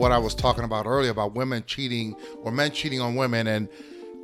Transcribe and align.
what 0.00 0.12
I 0.12 0.18
was 0.18 0.34
talking 0.34 0.64
about 0.64 0.86
earlier 0.86 1.10
about 1.10 1.34
women 1.34 1.62
cheating 1.66 2.16
or 2.42 2.50
men 2.50 2.70
cheating 2.72 3.00
on 3.00 3.14
women. 3.14 3.46
And 3.46 3.68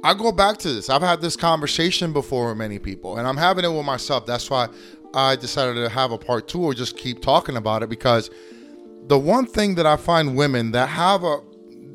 I 0.02 0.14
go 0.14 0.32
back 0.32 0.56
to 0.58 0.72
this. 0.72 0.88
I've 0.88 1.02
had 1.02 1.20
this 1.20 1.36
conversation 1.36 2.12
before 2.12 2.48
with 2.48 2.56
many 2.56 2.78
people, 2.78 3.18
and 3.18 3.28
I'm 3.28 3.36
having 3.36 3.64
it 3.64 3.68
with 3.68 3.84
myself. 3.84 4.24
That's 4.24 4.48
why 4.48 4.68
I 5.14 5.36
decided 5.36 5.74
to 5.74 5.88
have 5.88 6.12
a 6.12 6.18
part 6.18 6.48
two 6.48 6.62
or 6.62 6.74
just 6.74 6.96
keep 6.96 7.22
talking 7.22 7.56
about 7.56 7.82
it 7.82 7.88
because 7.88 8.30
the 9.06 9.18
one 9.18 9.46
thing 9.46 9.74
that 9.76 9.86
I 9.86 9.96
find 9.96 10.36
women 10.36 10.72
that 10.72 10.88
have 10.88 11.22
a 11.24 11.40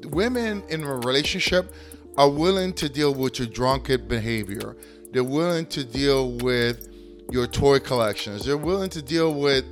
women 0.08 0.64
in 0.70 0.84
a 0.84 0.96
relationship 0.96 1.74
are 2.18 2.30
willing 2.30 2.74
to 2.74 2.90
deal 2.90 3.14
with 3.14 3.40
your 3.40 3.48
drunken 3.48 4.08
behavior. 4.08 4.76
They're 5.12 5.24
willing 5.24 5.66
to 5.68 5.84
deal 5.84 6.32
with 6.38 6.88
your 7.32 7.48
toy 7.48 7.80
collections. 7.80 8.46
They're 8.46 8.58
willing 8.58 8.90
to 8.92 9.02
deal 9.02 9.34
with 9.34 9.66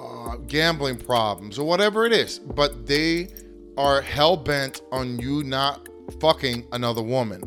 uh, 0.00 0.36
gambling 0.46 0.96
problems 0.96 1.58
or 1.58 1.66
whatever 1.66 2.06
it 2.06 2.12
is, 2.12 2.38
but 2.38 2.86
they 2.86 3.28
are 3.76 4.00
hell 4.00 4.36
bent 4.36 4.82
on 4.92 5.18
you 5.18 5.42
not 5.44 5.88
fucking 6.20 6.66
another 6.72 7.02
woman. 7.02 7.42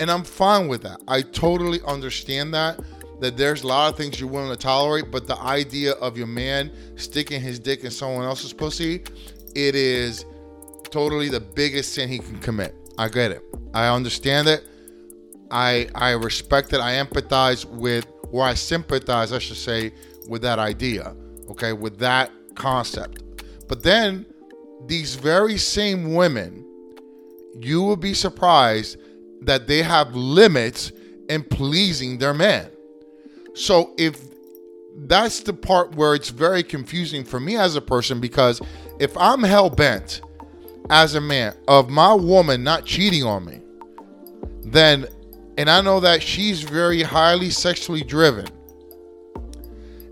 And 0.00 0.10
I'm 0.10 0.24
fine 0.24 0.68
with 0.68 0.82
that. 0.82 1.00
I 1.08 1.22
totally 1.22 1.80
understand 1.86 2.54
that. 2.54 2.80
That 3.20 3.36
there's 3.36 3.64
a 3.64 3.66
lot 3.66 3.92
of 3.92 3.96
things 3.96 4.20
you're 4.20 4.28
willing 4.28 4.50
to 4.50 4.56
tolerate, 4.56 5.10
but 5.10 5.26
the 5.26 5.36
idea 5.38 5.92
of 5.94 6.16
your 6.16 6.28
man 6.28 6.70
sticking 6.94 7.40
his 7.40 7.58
dick 7.58 7.82
in 7.82 7.90
someone 7.90 8.24
else's 8.24 8.52
pussy, 8.52 9.02
it 9.56 9.74
is 9.74 10.24
totally 10.90 11.28
the 11.28 11.40
biggest 11.40 11.94
sin 11.94 12.08
he 12.08 12.20
can 12.20 12.38
commit. 12.38 12.76
I 12.96 13.08
get 13.08 13.32
it. 13.32 13.42
I 13.74 13.88
understand 13.88 14.46
it. 14.46 14.68
I 15.50 15.88
I 15.96 16.10
respect 16.12 16.72
it. 16.72 16.80
I 16.80 16.92
empathize 16.92 17.64
with, 17.64 18.06
or 18.30 18.44
I 18.44 18.54
sympathize, 18.54 19.32
I 19.32 19.40
should 19.40 19.56
say, 19.56 19.92
with 20.28 20.42
that 20.42 20.60
idea 20.60 21.16
okay, 21.50 21.72
with 21.72 21.98
that 21.98 22.30
concept. 22.54 23.22
But 23.68 23.82
then 23.82 24.26
these 24.86 25.14
very 25.14 25.58
same 25.58 26.14
women, 26.14 26.64
you 27.54 27.82
will 27.82 27.96
be 27.96 28.14
surprised 28.14 28.98
that 29.42 29.66
they 29.66 29.82
have 29.82 30.14
limits 30.14 30.92
in 31.28 31.44
pleasing 31.44 32.18
their 32.18 32.34
man. 32.34 32.70
So 33.54 33.94
if 33.98 34.20
that's 35.06 35.40
the 35.40 35.52
part 35.52 35.94
where 35.94 36.14
it's 36.14 36.30
very 36.30 36.62
confusing 36.62 37.24
for 37.24 37.38
me 37.38 37.56
as 37.56 37.76
a 37.76 37.80
person 37.80 38.20
because 38.20 38.60
if 38.98 39.16
I'm 39.16 39.42
hell 39.42 39.70
bent 39.70 40.22
as 40.90 41.14
a 41.14 41.20
man 41.20 41.54
of 41.68 41.88
my 41.88 42.14
woman 42.14 42.64
not 42.64 42.84
cheating 42.84 43.24
on 43.24 43.44
me, 43.44 43.60
then 44.64 45.06
and 45.56 45.68
I 45.68 45.80
know 45.80 46.00
that 46.00 46.22
she's 46.22 46.62
very 46.62 47.02
highly 47.02 47.50
sexually 47.50 48.02
driven 48.02 48.46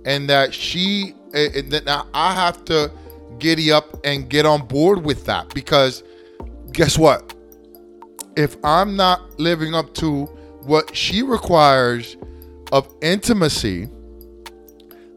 and 0.04 0.28
that 0.28 0.52
she 0.52 1.14
and 1.36 1.70
then 1.70 1.82
I 2.14 2.34
have 2.34 2.64
to 2.66 2.90
giddy 3.38 3.70
up 3.70 3.96
and 4.04 4.28
get 4.28 4.46
on 4.46 4.66
board 4.66 5.04
with 5.04 5.26
that 5.26 5.52
because 5.54 6.02
guess 6.72 6.98
what? 6.98 7.34
If 8.36 8.56
I'm 8.64 8.96
not 8.96 9.38
living 9.38 9.74
up 9.74 9.94
to 9.94 10.24
what 10.64 10.94
she 10.96 11.22
requires 11.22 12.16
of 12.72 12.92
intimacy, 13.02 13.88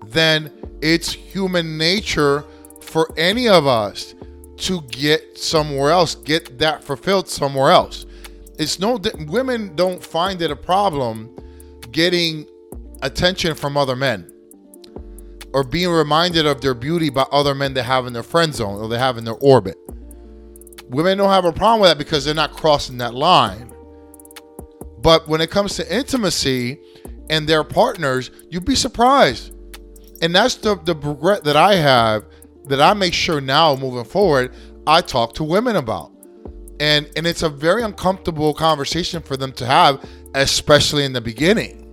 then 0.07 0.51
it's 0.81 1.11
human 1.11 1.77
nature 1.77 2.43
for 2.81 3.11
any 3.17 3.47
of 3.47 3.67
us 3.67 4.15
to 4.57 4.81
get 4.83 5.37
somewhere 5.37 5.91
else, 5.91 6.15
get 6.15 6.59
that 6.59 6.83
fulfilled 6.83 7.29
somewhere 7.29 7.71
else. 7.71 8.05
It's 8.58 8.79
no 8.79 8.99
women 9.27 9.75
don't 9.75 10.03
find 10.03 10.41
it 10.41 10.52
a 10.52 10.55
problem 10.55 11.33
getting 11.91 12.45
attention 13.02 13.55
from 13.55 13.77
other 13.77 13.95
men 13.95 14.29
or 15.54 15.64
being 15.64 15.89
reminded 15.89 16.45
of 16.45 16.61
their 16.61 16.73
beauty 16.73 17.10
by 17.10 17.23
other 17.32 17.55
men 17.55 17.73
they 17.73 17.83
have 17.83 18.05
in 18.05 18.14
their 18.14 18.23
friend 18.23 18.54
zone 18.54 18.80
or 18.80 18.87
they 18.87 18.99
have 18.99 19.17
in 19.17 19.26
their 19.26 19.36
orbit. 19.36 19.77
Women 20.89 21.17
don't 21.17 21.30
have 21.30 21.45
a 21.45 21.52
problem 21.52 21.82
with 21.82 21.89
that 21.89 21.98
because 21.98 22.26
they're 22.26 22.33
not 22.33 22.54
crossing 22.54 22.98
that 22.98 23.14
line. 23.14 23.73
But 25.02 25.27
when 25.27 25.42
it 25.42 25.49
comes 25.49 25.76
to 25.76 25.95
intimacy 25.95 26.80
and 27.30 27.48
their 27.48 27.64
partners, 27.64 28.32
you'd 28.49 28.65
be 28.65 28.76
surprised. 28.76 29.54
And 30.21 30.36
that's 30.36 30.55
the, 30.55 30.76
the 30.76 30.95
regret 30.95 31.43
that 31.45 31.55
I 31.55 31.76
have 31.76 32.26
that 32.65 32.82
I 32.82 32.93
make 32.93 33.14
sure 33.14 33.39
now 33.42 33.76
moving 33.76 34.04
forward, 34.04 34.54
I 34.86 35.02
talk 35.02 35.33
to 35.36 35.43
women 35.43 35.76
about. 35.76 36.11
And 36.80 37.09
and 37.15 37.27
it's 37.27 37.43
a 37.43 37.49
very 37.49 37.83
uncomfortable 37.83 38.54
conversation 38.54 39.21
for 39.21 39.36
them 39.36 39.52
to 39.54 39.65
have, 39.65 40.04
especially 40.36 41.04
in 41.04 41.14
the 41.14 41.21
beginning. 41.21 41.86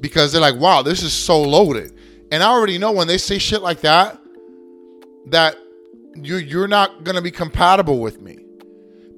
Because 0.00 0.32
they're 0.32 0.40
like, 0.40 0.56
wow, 0.56 0.82
this 0.82 1.02
is 1.02 1.12
so 1.12 1.40
loaded. 1.40 1.95
And 2.30 2.42
I 2.42 2.48
already 2.48 2.78
know 2.78 2.92
when 2.92 3.06
they 3.06 3.18
say 3.18 3.38
shit 3.38 3.62
like 3.62 3.80
that, 3.82 4.20
that 5.26 5.56
you 6.14 6.36
you're 6.36 6.68
not 6.68 7.04
gonna 7.04 7.22
be 7.22 7.30
compatible 7.30 8.00
with 8.00 8.20
me. 8.20 8.38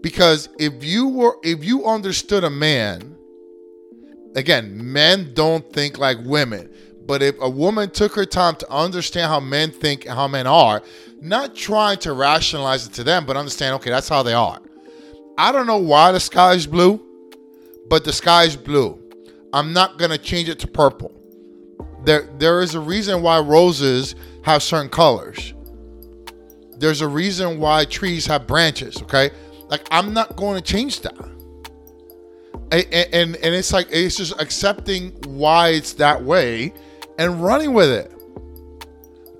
Because 0.00 0.48
if 0.58 0.84
you 0.84 1.08
were 1.08 1.36
if 1.42 1.64
you 1.64 1.86
understood 1.86 2.44
a 2.44 2.50
man, 2.50 3.16
again, 4.36 4.92
men 4.92 5.32
don't 5.34 5.70
think 5.72 5.98
like 5.98 6.18
women. 6.24 6.70
But 7.06 7.22
if 7.22 7.36
a 7.40 7.48
woman 7.48 7.90
took 7.90 8.14
her 8.16 8.26
time 8.26 8.56
to 8.56 8.70
understand 8.70 9.30
how 9.30 9.40
men 9.40 9.70
think 9.70 10.04
and 10.04 10.14
how 10.14 10.28
men 10.28 10.46
are, 10.46 10.82
not 11.22 11.54
trying 11.54 11.96
to 12.00 12.12
rationalize 12.12 12.86
it 12.86 12.92
to 12.94 13.04
them, 13.04 13.24
but 13.24 13.34
understand, 13.34 13.74
okay, 13.76 13.88
that's 13.88 14.10
how 14.10 14.22
they 14.22 14.34
are. 14.34 14.60
I 15.38 15.50
don't 15.50 15.66
know 15.66 15.78
why 15.78 16.12
the 16.12 16.20
sky 16.20 16.52
is 16.52 16.66
blue, 16.66 17.00
but 17.88 18.04
the 18.04 18.12
sky 18.12 18.44
is 18.44 18.56
blue. 18.56 19.00
I'm 19.54 19.72
not 19.72 19.96
gonna 19.96 20.18
change 20.18 20.50
it 20.50 20.58
to 20.58 20.66
purple 20.66 21.17
there 22.04 22.28
there 22.38 22.60
is 22.60 22.74
a 22.74 22.80
reason 22.80 23.22
why 23.22 23.40
roses 23.40 24.14
have 24.42 24.62
certain 24.62 24.88
colors. 24.88 25.54
There's 26.76 27.00
a 27.00 27.08
reason 27.08 27.58
why 27.58 27.84
trees 27.84 28.26
have 28.26 28.46
branches, 28.46 29.02
okay? 29.02 29.30
Like 29.68 29.86
I'm 29.90 30.12
not 30.14 30.36
going 30.36 30.56
to 30.56 30.62
change 30.62 31.00
that. 31.00 31.18
And, 32.70 32.86
and 32.92 33.36
and 33.36 33.54
it's 33.54 33.72
like 33.72 33.88
it's 33.90 34.16
just 34.16 34.40
accepting 34.40 35.10
why 35.26 35.70
it's 35.70 35.94
that 35.94 36.22
way 36.22 36.72
and 37.18 37.42
running 37.42 37.72
with 37.72 37.90
it. 37.90 38.12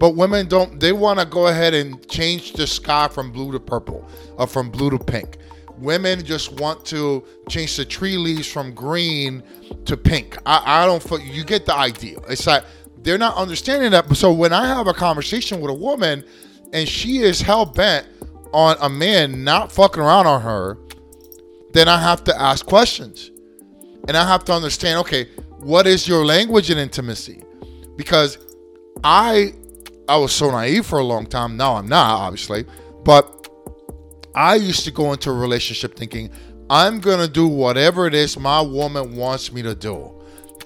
But 0.01 0.11
women 0.11 0.47
don't 0.47 0.81
they 0.81 0.93
want 0.93 1.21
to 1.21 1.27
go 1.27 1.49
ahead 1.49 1.75
and 1.75 2.07
change 2.09 2.53
the 2.53 2.67
sky 2.67 3.09
from 3.09 3.31
blue 3.33 3.53
to 3.53 3.61
purple 3.61 4.09
or 4.37 4.47
from 4.47 4.71
blue 4.71 4.91
to 4.91 4.99
pink. 4.99 5.39
Women 5.81 6.25
just 6.25 6.53
want 6.61 6.85
to 6.87 7.25
change 7.49 7.77
the 7.77 7.85
tree 7.85 8.17
leaves 8.17 8.47
from 8.47 8.73
green 8.73 9.43
to 9.85 9.97
pink. 9.97 10.37
I, 10.45 10.83
I 10.83 10.87
don't. 10.87 11.25
You 11.25 11.45
get 11.45 11.67
the 11.67 11.75
idea. 11.75 12.19
It's 12.29 12.47
like 12.47 12.65
they're 13.03 13.19
not 13.19 13.37
understanding 13.37 13.91
that. 13.93 14.15
So 14.17 14.33
when 14.33 14.53
I 14.53 14.67
have 14.67 14.87
a 14.87 14.95
conversation 14.95 15.61
with 15.61 15.71
a 15.71 15.75
woman 15.75 16.25
and 16.73 16.89
she 16.89 17.19
is 17.19 17.41
hell 17.41 17.65
bent 17.65 18.07
on 18.53 18.77
a 18.81 18.89
man 18.89 19.45
not 19.45 19.71
fucking 19.71 20.03
around 20.03 20.27
on 20.27 20.43
her, 20.43 20.79
then 21.73 21.89
I 21.89 21.99
have 22.01 22.25
to 22.25 22.41
ask 22.41 22.65
questions, 22.67 23.31
and 24.09 24.17
I 24.17 24.27
have 24.27 24.45
to 24.47 24.53
understand. 24.53 24.99
Okay, 25.01 25.29
what 25.59 25.87
is 25.87 26.09
your 26.09 26.25
language 26.25 26.71
in 26.71 26.79
intimacy? 26.79 27.43
Because 27.97 28.39
I 29.05 29.55
I 30.09 30.17
was 30.17 30.33
so 30.33 30.51
naive 30.51 30.87
for 30.87 30.99
a 30.99 31.05
long 31.05 31.27
time. 31.27 31.57
Now 31.57 31.75
I'm 31.75 31.87
not, 31.87 32.21
obviously, 32.21 32.65
but 33.05 33.38
I 34.39 34.55
used 34.55 34.85
to 34.85 34.93
go 34.93 35.13
into 35.13 35.31
a 35.31 35.33
relationship 35.33 35.97
thinking, 35.97 36.31
I'm 36.71 37.01
going 37.01 37.19
to 37.19 37.27
do 37.27 37.49
whatever 37.49 38.07
it 38.07 38.15
is 38.15 38.39
my 38.39 38.61
woman 38.61 39.17
wants 39.17 39.53
me 39.53 39.63
to 39.63 39.75
do 39.75 40.15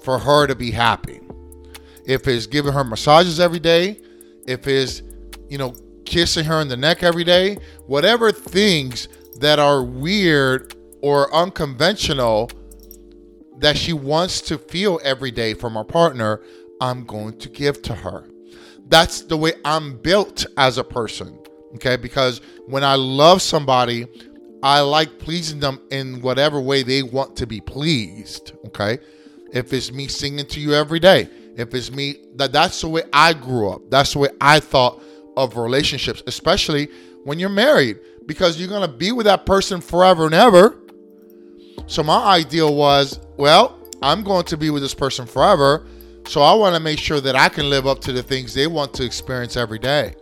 for 0.03 0.19
her 0.19 0.45
to 0.45 0.53
be 0.53 0.69
happy. 0.69 1.21
If 2.05 2.27
it's 2.27 2.45
giving 2.45 2.71
her 2.71 2.83
massages 2.83 3.39
every 3.39 3.57
day, 3.57 3.99
if 4.45 4.67
it's, 4.67 5.01
you 5.49 5.57
know, 5.57 5.73
kissing 6.05 6.45
her 6.45 6.61
in 6.61 6.67
the 6.67 6.77
neck 6.77 7.01
every 7.01 7.23
day, 7.23 7.57
whatever 7.87 8.31
things 8.31 9.07
that 9.39 9.57
are 9.57 9.83
weird 9.83 10.75
or 11.01 11.33
unconventional 11.33 12.51
that 13.57 13.75
she 13.75 13.91
wants 13.91 14.41
to 14.41 14.59
feel 14.59 14.99
every 15.03 15.31
day 15.31 15.55
from 15.55 15.73
her 15.73 15.83
partner, 15.83 16.43
I'm 16.79 17.05
going 17.05 17.39
to 17.39 17.49
give 17.49 17.81
to 17.83 17.95
her. 17.95 18.29
That's 18.85 19.21
the 19.21 19.35
way 19.35 19.53
I'm 19.65 19.97
built 19.97 20.45
as 20.57 20.77
a 20.77 20.83
person. 20.83 21.39
Okay, 21.75 21.95
because 21.95 22.41
when 22.67 22.83
I 22.83 22.95
love 22.95 23.41
somebody, 23.41 24.07
I 24.61 24.81
like 24.81 25.19
pleasing 25.19 25.59
them 25.59 25.81
in 25.91 26.21
whatever 26.21 26.61
way 26.61 26.83
they 26.83 27.03
want 27.03 27.35
to 27.37 27.47
be 27.47 27.61
pleased. 27.61 28.53
Okay, 28.67 28.99
if 29.51 29.73
it's 29.73 29.91
me 29.91 30.07
singing 30.07 30.45
to 30.47 30.59
you 30.59 30.73
every 30.73 30.99
day, 30.99 31.27
if 31.57 31.73
it's 31.73 31.91
me 31.91 32.17
that 32.35 32.51
that's 32.51 32.79
the 32.81 32.89
way 32.89 33.03
I 33.11 33.33
grew 33.33 33.69
up. 33.69 33.81
That's 33.89 34.13
the 34.13 34.19
way 34.19 34.29
I 34.39 34.59
thought 34.59 35.01
of 35.35 35.57
relationships, 35.57 36.21
especially 36.27 36.89
when 37.23 37.39
you're 37.39 37.49
married, 37.49 37.99
because 38.25 38.59
you're 38.59 38.69
gonna 38.69 38.87
be 38.87 39.11
with 39.11 39.25
that 39.25 39.45
person 39.45 39.81
forever 39.81 40.25
and 40.25 40.35
ever. 40.35 40.77
So 41.87 42.03
my 42.03 42.23
ideal 42.23 42.75
was, 42.75 43.19
well, 43.37 43.79
I'm 44.01 44.23
going 44.23 44.45
to 44.45 44.57
be 44.57 44.69
with 44.69 44.83
this 44.83 44.93
person 44.93 45.25
forever. 45.25 45.85
So 46.27 46.41
I 46.41 46.53
want 46.53 46.75
to 46.75 46.79
make 46.79 46.99
sure 46.99 47.19
that 47.19 47.35
I 47.35 47.49
can 47.49 47.69
live 47.69 47.85
up 47.85 47.99
to 48.01 48.13
the 48.13 48.23
things 48.23 48.53
they 48.53 48.67
want 48.67 48.93
to 48.93 49.03
experience 49.03 49.57
every 49.57 49.79
day 49.79 50.15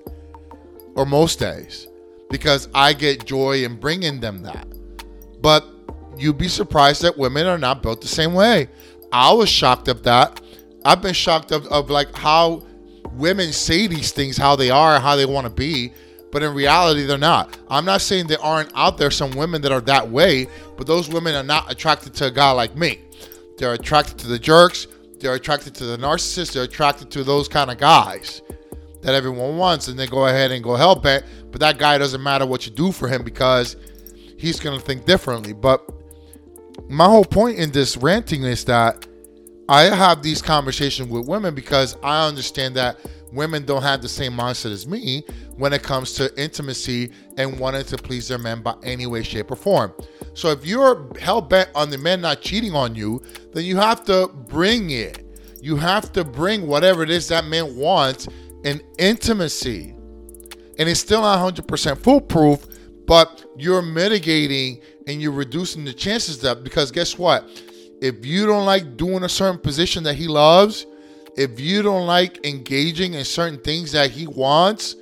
or 0.95 1.05
most 1.05 1.39
days 1.39 1.87
because 2.29 2.69
I 2.73 2.93
get 2.93 3.25
joy 3.25 3.63
in 3.63 3.75
bringing 3.75 4.19
them 4.19 4.41
that. 4.43 4.67
But 5.41 5.65
you'd 6.17 6.37
be 6.37 6.47
surprised 6.47 7.01
that 7.01 7.17
women 7.17 7.45
are 7.45 7.57
not 7.57 7.83
built 7.83 8.01
the 8.01 8.07
same 8.07 8.33
way. 8.33 8.69
I 9.11 9.33
was 9.33 9.49
shocked 9.49 9.87
of 9.89 10.03
that. 10.03 10.41
I've 10.85 11.01
been 11.01 11.13
shocked 11.13 11.51
of, 11.51 11.67
of 11.67 11.89
like 11.89 12.15
how 12.15 12.63
women 13.13 13.51
say 13.51 13.87
these 13.87 14.11
things, 14.11 14.37
how 14.37 14.55
they 14.55 14.71
are, 14.71 14.99
how 14.99 15.15
they 15.15 15.25
want 15.25 15.45
to 15.45 15.53
be. 15.53 15.93
but 16.31 16.41
in 16.41 16.53
reality, 16.53 17.05
they're 17.05 17.17
not. 17.17 17.57
I'm 17.69 17.83
not 17.83 17.99
saying 17.99 18.27
there 18.27 18.41
aren't 18.41 18.71
out 18.73 18.97
there 18.97 19.11
some 19.11 19.31
women 19.31 19.61
that 19.63 19.71
are 19.73 19.81
that 19.81 20.09
way, 20.09 20.47
but 20.77 20.87
those 20.87 21.09
women 21.09 21.35
are 21.35 21.43
not 21.43 21.69
attracted 21.69 22.13
to 22.15 22.27
a 22.27 22.31
guy 22.31 22.51
like 22.51 22.75
me. 22.75 23.01
They're 23.57 23.73
attracted 23.73 24.17
to 24.19 24.27
the 24.27 24.39
jerks. 24.39 24.87
They're 25.19 25.35
attracted 25.35 25.75
to 25.75 25.85
the 25.85 25.97
narcissists. 25.97 26.53
They're 26.53 26.63
attracted 26.63 27.11
to 27.11 27.23
those 27.25 27.49
kind 27.49 27.69
of 27.69 27.77
guys 27.77 28.41
that 29.01 29.15
everyone 29.15 29.57
wants, 29.57 29.87
and 29.87 29.97
they 29.97 30.07
go 30.07 30.27
ahead 30.27 30.51
and 30.51 30.63
go 30.63 30.75
help 30.75 31.05
it. 31.05 31.25
But 31.51 31.59
that 31.61 31.77
guy 31.77 31.97
doesn't 31.97 32.21
matter 32.21 32.45
what 32.45 32.65
you 32.65 32.71
do 32.71 32.91
for 32.91 33.07
him 33.07 33.23
because 33.23 33.75
he's 34.37 34.59
gonna 34.59 34.79
think 34.79 35.05
differently. 35.05 35.53
But 35.53 35.87
my 36.89 37.05
whole 37.05 37.25
point 37.25 37.57
in 37.57 37.71
this 37.71 37.97
ranting 37.97 38.43
is 38.43 38.65
that 38.65 39.07
I 39.69 39.83
have 39.83 40.21
these 40.21 40.41
conversations 40.41 41.09
with 41.09 41.27
women 41.27 41.55
because 41.55 41.95
I 42.03 42.27
understand 42.27 42.75
that 42.75 42.97
women 43.31 43.65
don't 43.65 43.83
have 43.83 44.01
the 44.01 44.09
same 44.09 44.33
mindset 44.33 44.71
as 44.71 44.85
me 44.85 45.23
when 45.55 45.73
it 45.73 45.83
comes 45.83 46.13
to 46.13 46.41
intimacy 46.41 47.11
and 47.37 47.57
wanting 47.59 47.85
to 47.85 47.97
please 47.97 48.27
their 48.27 48.37
men 48.37 48.61
by 48.61 48.75
any 48.83 49.05
way, 49.07 49.23
shape, 49.23 49.51
or 49.51 49.55
form. 49.55 49.93
So 50.33 50.49
if 50.49 50.65
you're 50.65 51.07
hell 51.19 51.41
bent 51.41 51.69
on 51.75 51.89
the 51.89 51.97
men 51.97 52.21
not 52.21 52.41
cheating 52.41 52.75
on 52.75 52.95
you, 52.95 53.21
then 53.53 53.63
you 53.63 53.77
have 53.77 54.03
to 54.05 54.27
bring 54.27 54.91
it. 54.91 55.25
You 55.61 55.75
have 55.77 56.11
to 56.13 56.23
bring 56.23 56.67
whatever 56.67 57.03
it 57.03 57.09
is 57.09 57.27
that 57.27 57.45
man 57.45 57.75
wants 57.75 58.27
in 58.63 58.81
intimacy. 58.97 59.95
And 60.77 60.89
it's 60.89 60.99
still 60.99 61.21
not 61.21 61.53
100% 61.53 61.97
foolproof, 61.97 62.65
but 63.05 63.45
you're 63.57 63.81
mitigating 63.81 64.81
and 65.07 65.21
you're 65.21 65.31
reducing 65.31 65.83
the 65.83 65.93
chances 65.93 66.39
that 66.41 66.63
because 66.63 66.91
guess 66.91 67.17
what? 67.17 67.47
If 68.01 68.25
you 68.25 68.45
don't 68.45 68.65
like 68.65 68.97
doing 68.97 69.23
a 69.23 69.29
certain 69.29 69.59
position 69.59 70.03
that 70.03 70.15
he 70.15 70.27
loves, 70.27 70.85
if 71.37 71.59
you 71.59 71.81
don't 71.81 72.07
like 72.07 72.45
engaging 72.45 73.13
in 73.13 73.23
certain 73.23 73.59
things 73.59 73.91
that 73.91 74.11
he 74.11 74.27
wants, 74.27 74.95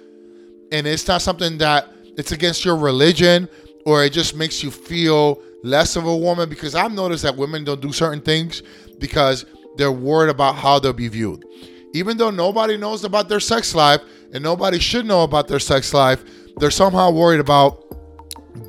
and 0.72 0.86
it's 0.86 1.08
not 1.08 1.22
something 1.22 1.58
that 1.60 1.88
it's 2.18 2.32
against 2.32 2.66
your 2.66 2.76
religion 2.76 3.48
or 3.86 4.04
it 4.04 4.12
just 4.12 4.36
makes 4.36 4.62
you 4.62 4.70
feel 4.70 5.42
less 5.64 5.96
of 5.96 6.06
a 6.06 6.16
woman, 6.16 6.50
because 6.50 6.76
I've 6.76 6.92
noticed 6.92 7.24
that 7.24 7.36
women 7.36 7.64
don't 7.64 7.82
do 7.82 7.92
certain 7.92 8.22
things 8.22 8.62
because 9.00 9.46
they're 9.78 9.92
worried 9.92 10.30
about 10.30 10.56
how 10.56 10.80
they'll 10.80 10.94
be 10.94 11.08
viewed. 11.08 11.46
Even 11.94 12.18
though 12.18 12.30
nobody 12.30 12.78
knows 12.78 13.04
about 13.04 13.30
their 13.30 13.40
sex 13.40 13.74
life 13.74 14.02
and 14.34 14.44
nobody 14.44 14.80
should 14.80 15.06
know 15.06 15.24
about 15.24 15.48
their 15.48 15.60
sex 15.60 15.94
life, 15.94 16.24
they're 16.58 16.72
somehow 16.72 17.10
worried 17.12 17.40
about 17.40 17.86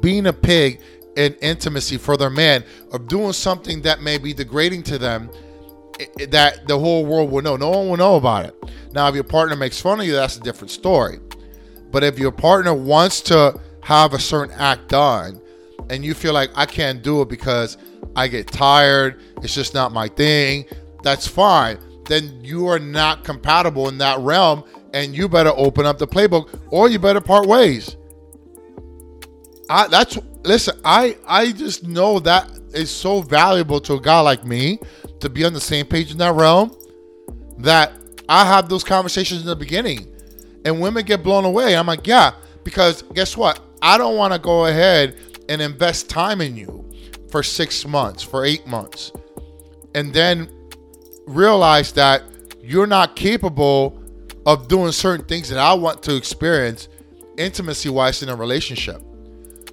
being 0.01 0.27
a 0.27 0.33
pig 0.33 0.81
in 1.17 1.35
intimacy 1.35 1.97
for 1.97 2.17
their 2.17 2.31
man, 2.31 2.65
of 2.93 3.09
doing 3.09 3.33
something 3.33 3.83
that 3.83 4.01
may 4.01 4.17
be 4.17 4.33
degrading 4.33 4.83
to 4.85 4.97
them 4.97 5.31
that 6.29 6.67
the 6.67 6.79
whole 6.79 7.05
world 7.05 7.31
will 7.31 7.43
know. 7.43 7.57
No 7.57 7.71
one 7.71 7.89
will 7.89 7.97
know 7.97 8.17
about 8.17 8.47
it. 8.47 8.55
Now, 8.93 9.09
if 9.09 9.15
your 9.15 9.25
partner 9.25 9.57
makes 9.57 9.81
fun 9.81 10.01
of 10.01 10.07
you, 10.07 10.13
that's 10.13 10.37
a 10.37 10.41
different 10.41 10.71
story. 10.71 11.19
But 11.91 12.05
if 12.05 12.19
your 12.19 12.33
partner 12.33 12.73
wants 12.73 13.21
to 13.23 13.61
have 13.83 14.15
a 14.15 14.19
certain 14.19 14.55
act 14.59 14.89
done 14.89 15.41
and 15.91 16.05
you 16.05 16.15
feel 16.15 16.33
like 16.33 16.51
I 16.55 16.65
can't 16.65 17.03
do 17.03 17.21
it 17.23 17.29
because 17.29 17.77
I 18.17 18.29
get 18.29 18.47
tired, 18.47 19.21
it's 19.43 19.55
just 19.55 19.75
not 19.75 19.93
my 19.93 20.09
thing, 20.09 20.65
that's 21.03 21.27
fine. 21.27 21.79
Then 22.11 22.41
you 22.43 22.67
are 22.67 22.81
not 22.81 23.23
compatible 23.23 23.89
in 23.89 23.99
that 23.99 24.19
realm 24.19 24.65
and 24.93 25.15
you 25.15 25.29
better 25.29 25.53
open 25.55 25.87
up 25.87 25.97
the 25.97 26.09
playbook 26.09 26.59
or 26.71 26.89
you 26.89 26.99
better 26.99 27.21
part 27.21 27.47
ways. 27.47 27.97
I 29.69 29.87
that's 29.87 30.19
listen, 30.43 30.81
I 30.85 31.17
I 31.25 31.53
just 31.53 31.85
know 31.85 32.19
that 32.19 32.51
is 32.75 32.91
so 32.91 33.23
valuable 33.23 33.81
to 33.83 33.95
a 33.95 34.01
guy 34.01 34.19
like 34.19 34.45
me 34.45 34.81
to 35.21 35.29
be 35.29 35.45
on 35.45 35.53
the 35.53 35.61
same 35.61 35.87
page 35.87 36.11
in 36.11 36.19
that 36.19 36.35
realm 36.35 36.77
that 37.59 37.93
I 38.29 38.45
have 38.45 38.69
those 38.69 38.83
conversations 38.83 39.43
in 39.43 39.47
the 39.47 39.55
beginning. 39.55 40.13
And 40.65 40.81
women 40.81 41.05
get 41.05 41.23
blown 41.23 41.45
away. 41.45 41.77
I'm 41.77 41.87
like, 41.87 42.09
yeah, 42.09 42.33
because 42.65 43.03
guess 43.15 43.37
what? 43.37 43.61
I 43.83 43.97
don't 43.99 44.17
want 44.17 44.33
to 44.33 44.41
go 44.41 44.67
ahead 44.67 45.17
and 45.49 45.63
invest 45.63 46.11
time 46.11 46.41
in 46.41 46.57
you 46.57 46.91
for 47.31 47.45
six 47.45 47.87
months, 47.87 48.21
for 48.21 48.45
eight 48.45 48.67
months, 48.67 49.13
and 49.95 50.13
then 50.13 50.51
realize 51.31 51.93
that 51.93 52.23
you're 52.63 52.87
not 52.87 53.17
capable 53.17 54.01
of 54.47 54.69
doing 54.69 54.93
certain 54.93 55.25
things 55.27 55.49
that 55.49 55.59
I 55.59 55.75
want 55.75 56.03
to 56.05 56.17
experience 56.17 56.89
intimacy 57.37 57.89
wise 57.89 58.23
in 58.23 58.29
a 58.29 58.37
relationship. 58.37 59.03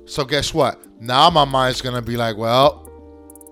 So, 0.06 0.24
guess 0.24 0.54
what? 0.54 0.81
Now 1.01 1.30
my 1.30 1.45
mind's 1.45 1.81
to 1.81 2.01
be 2.01 2.18
like, 2.18 2.38
well, 2.38 2.88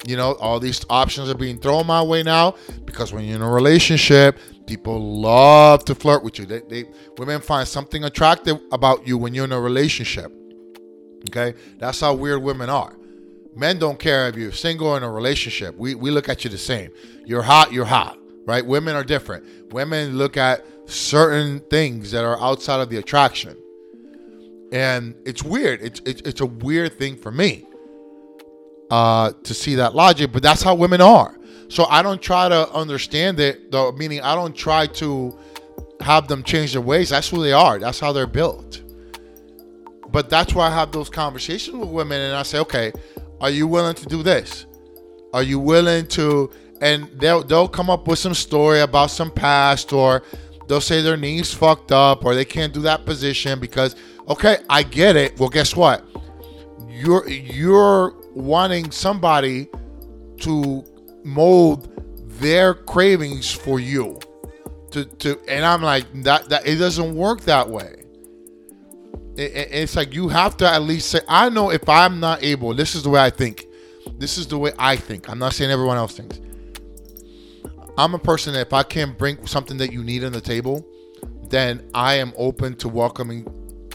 you 0.05 0.15
know, 0.15 0.33
all 0.33 0.59
these 0.59 0.85
options 0.89 1.29
are 1.29 1.35
being 1.35 1.57
thrown 1.59 1.87
my 1.87 2.01
way 2.01 2.23
now 2.23 2.55
because 2.85 3.11
when 3.11 3.25
you're 3.25 3.35
in 3.35 3.41
a 3.41 3.49
relationship, 3.49 4.39
people 4.67 5.19
love 5.19 5.83
to 5.85 5.95
flirt 5.95 6.23
with 6.23 6.39
you. 6.39 6.45
They, 6.45 6.61
they 6.61 6.85
women 7.17 7.41
find 7.41 7.67
something 7.67 8.03
attractive 8.03 8.59
about 8.71 9.07
you 9.07 9.17
when 9.17 9.33
you're 9.33 9.45
in 9.45 9.51
a 9.51 9.59
relationship. 9.59 10.31
Okay, 11.29 11.57
that's 11.79 11.99
how 11.99 12.13
weird 12.13 12.43
women 12.43 12.69
are. 12.69 12.95
Men 13.55 13.79
don't 13.79 13.97
care 13.97 14.27
if 14.27 14.35
you're 14.35 14.51
single 14.51 14.87
or 14.87 14.97
in 14.97 15.03
a 15.03 15.11
relationship. 15.11 15.75
We 15.77 15.95
we 15.95 16.11
look 16.11 16.29
at 16.29 16.43
you 16.43 16.49
the 16.49 16.57
same. 16.57 16.91
You're 17.25 17.41
hot, 17.41 17.71
you're 17.71 17.85
hot, 17.85 18.19
right? 18.45 18.65
Women 18.65 18.95
are 18.95 19.03
different. 19.03 19.73
Women 19.73 20.17
look 20.17 20.37
at 20.37 20.65
certain 20.85 21.61
things 21.61 22.11
that 22.11 22.23
are 22.23 22.39
outside 22.41 22.81
of 22.81 22.89
the 22.89 22.97
attraction, 22.97 23.57
and 24.71 25.15
it's 25.25 25.43
weird. 25.43 25.81
It's 25.81 26.01
it's, 26.05 26.21
it's 26.21 26.41
a 26.41 26.45
weird 26.45 26.99
thing 26.99 27.15
for 27.15 27.31
me 27.31 27.65
uh, 28.91 29.31
to 29.43 29.53
see 29.53 29.75
that 29.75 29.95
logic, 29.95 30.31
but 30.31 30.43
that's 30.43 30.61
how 30.61 30.75
women 30.75 31.01
are. 31.01 31.37
So 31.67 31.85
I 31.85 32.01
don't 32.01 32.21
try 32.21 32.47
to 32.49 32.69
understand 32.71 33.39
it, 33.39 33.71
though, 33.71 33.91
meaning 33.91 34.21
I 34.21 34.35
don't 34.35 34.55
try 34.55 34.87
to 34.87 35.37
have 35.99 36.27
them 36.27 36.43
change 36.43 36.73
their 36.73 36.81
ways. 36.81 37.09
That's 37.09 37.29
who 37.29 37.41
they 37.41 37.53
are, 37.53 37.79
that's 37.79 37.99
how 37.99 38.11
they're 38.11 38.27
built. 38.27 38.81
But 40.11 40.29
that's 40.29 40.53
why 40.53 40.67
I 40.67 40.69
have 40.69 40.91
those 40.91 41.09
conversations 41.09 41.75
with 41.75 41.89
women 41.89 42.21
and 42.21 42.35
I 42.35 42.43
say, 42.43 42.59
okay, 42.59 42.93
are 43.45 43.51
you 43.51 43.67
willing 43.67 43.93
to 43.93 44.05
do 44.07 44.23
this? 44.23 44.65
Are 45.31 45.43
you 45.43 45.59
willing 45.59 46.07
to? 46.07 46.49
And 46.81 47.07
they'll, 47.19 47.43
they'll 47.43 47.67
come 47.67 47.91
up 47.91 48.07
with 48.07 48.17
some 48.17 48.33
story 48.33 48.81
about 48.81 49.11
some 49.11 49.29
past 49.29 49.93
or 49.93 50.23
they'll 50.67 50.81
say 50.81 51.03
their 51.03 51.15
knees 51.15 51.53
fucked 51.53 51.91
up 51.91 52.25
or 52.25 52.33
they 52.33 52.43
can't 52.43 52.73
do 52.73 52.81
that 52.81 53.05
position 53.05 53.59
because, 53.59 53.95
okay, 54.27 54.57
I 54.67 54.81
get 54.81 55.15
it. 55.15 55.39
Well, 55.39 55.49
guess 55.49 55.75
what? 55.75 56.03
You're, 56.89 57.29
you're 57.29 58.15
wanting 58.33 58.89
somebody 58.89 59.69
to 60.39 60.83
mold 61.23 61.91
their 62.39 62.73
cravings 62.73 63.51
for 63.51 63.79
you 63.79 64.19
to, 64.91 65.05
to 65.05 65.39
and 65.47 65.65
i'm 65.65 65.81
like 65.81 66.05
that 66.23 66.47
that 66.49 66.67
it 66.67 66.75
doesn't 66.75 67.15
work 67.15 67.41
that 67.41 67.67
way 67.67 68.04
it's 69.37 69.95
like 69.95 70.13
you 70.13 70.29
have 70.29 70.55
to 70.57 70.67
at 70.67 70.81
least 70.81 71.09
say 71.09 71.19
i 71.27 71.49
know 71.49 71.69
if 71.69 71.87
i'm 71.89 72.19
not 72.19 72.41
able 72.41 72.73
this 72.73 72.95
is 72.95 73.03
the 73.03 73.09
way 73.09 73.21
i 73.21 73.29
think. 73.29 73.67
This 74.17 74.37
is 74.37 74.47
the 74.47 74.57
way 74.57 74.71
i 74.77 74.95
think. 74.95 75.29
I'm 75.29 75.39
not 75.39 75.53
saying 75.53 75.71
everyone 75.71 75.97
else 75.97 76.15
thinks. 76.15 76.39
I'm 77.97 78.13
a 78.13 78.19
person 78.19 78.53
that 78.53 78.67
if 78.67 78.73
i 78.73 78.83
can't 78.83 79.17
bring 79.17 79.45
something 79.45 79.77
that 79.77 79.91
you 79.91 80.03
need 80.03 80.23
on 80.23 80.31
the 80.31 80.41
table 80.41 80.85
then 81.49 81.87
i 81.93 82.15
am 82.15 82.33
open 82.37 82.75
to 82.75 82.89
welcoming 82.89 83.45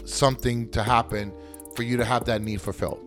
something 0.05 0.69
to 0.69 0.83
happen 0.83 1.33
for 1.75 1.83
you 1.83 1.97
to 1.97 2.05
have 2.05 2.25
that 2.25 2.41
need 2.41 2.61
fulfilled. 2.61 2.99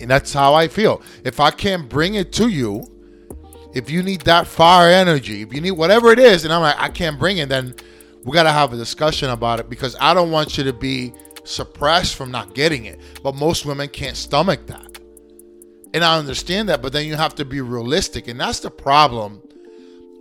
And 0.00 0.10
that's 0.10 0.32
how 0.32 0.54
I 0.54 0.68
feel. 0.68 1.02
If 1.24 1.40
I 1.40 1.50
can't 1.50 1.88
bring 1.88 2.14
it 2.14 2.32
to 2.34 2.48
you, 2.48 2.84
if 3.74 3.90
you 3.90 4.02
need 4.02 4.22
that 4.22 4.46
fire 4.46 4.90
energy, 4.90 5.42
if 5.42 5.52
you 5.52 5.60
need 5.60 5.72
whatever 5.72 6.12
it 6.12 6.18
is, 6.18 6.44
and 6.44 6.52
I'm 6.52 6.62
like, 6.62 6.76
I 6.78 6.88
can't 6.88 7.18
bring 7.18 7.38
it, 7.38 7.48
then 7.48 7.74
we 8.28 8.34
got 8.34 8.42
to 8.44 8.52
have 8.52 8.72
a 8.72 8.76
discussion 8.76 9.30
about 9.30 9.58
it 9.58 9.70
because 9.70 9.96
I 10.00 10.12
don't 10.12 10.30
want 10.30 10.58
you 10.58 10.64
to 10.64 10.72
be 10.72 11.14
suppressed 11.44 12.14
from 12.14 12.30
not 12.30 12.54
getting 12.54 12.84
it. 12.84 13.00
But 13.22 13.34
most 13.34 13.64
women 13.64 13.88
can't 13.88 14.16
stomach 14.16 14.66
that. 14.66 14.98
And 15.94 16.04
I 16.04 16.18
understand 16.18 16.68
that, 16.68 16.82
but 16.82 16.92
then 16.92 17.06
you 17.06 17.16
have 17.16 17.34
to 17.36 17.46
be 17.46 17.62
realistic. 17.62 18.28
And 18.28 18.38
that's 18.38 18.60
the 18.60 18.70
problem. 18.70 19.42